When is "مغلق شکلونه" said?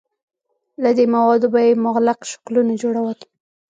1.85-2.73